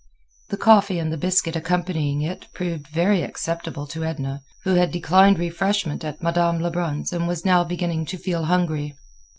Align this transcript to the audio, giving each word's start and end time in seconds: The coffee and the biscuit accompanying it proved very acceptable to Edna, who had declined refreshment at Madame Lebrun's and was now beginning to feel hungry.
The 0.49 0.57
coffee 0.57 0.97
and 0.97 1.13
the 1.13 1.15
biscuit 1.19 1.55
accompanying 1.55 2.23
it 2.23 2.47
proved 2.55 2.87
very 2.87 3.21
acceptable 3.21 3.85
to 3.85 4.03
Edna, 4.03 4.41
who 4.63 4.73
had 4.73 4.89
declined 4.91 5.37
refreshment 5.37 6.03
at 6.03 6.23
Madame 6.23 6.59
Lebrun's 6.59 7.13
and 7.13 7.27
was 7.27 7.45
now 7.45 7.63
beginning 7.63 8.07
to 8.07 8.17
feel 8.17 8.45
hungry. 8.45 8.95